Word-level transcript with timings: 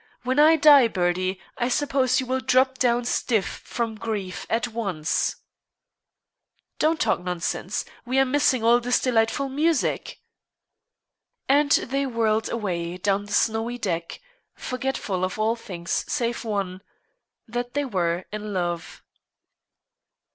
When 0.23 0.39
I 0.39 0.55
die, 0.55 0.87
Bertie, 0.87 1.39
I 1.59 1.67
suppose 1.69 2.19
you 2.19 2.25
will 2.25 2.39
drop 2.39 2.79
down 2.79 3.05
stiff 3.05 3.61
from 3.63 3.93
grief 3.93 4.47
at 4.49 4.69
once." 4.69 5.35
"Don't 6.79 6.99
talk 6.99 7.19
nonsense. 7.19 7.85
We 8.03 8.17
are 8.17 8.25
missing 8.25 8.63
all 8.63 8.79
this 8.79 8.99
delightful 8.99 9.47
music." 9.47 10.17
And 11.47 11.69
they 11.73 12.07
whirled 12.07 12.49
away 12.49 12.97
down 12.97 13.25
the 13.25 13.33
snowy 13.33 13.77
deck, 13.77 14.19
forgetful 14.55 15.23
of 15.23 15.37
all 15.37 15.55
things 15.55 16.03
save 16.07 16.43
one, 16.43 16.81
that 17.47 17.75
they 17.75 17.85
were 17.85 18.25
in 18.31 18.55
love. 18.55 19.03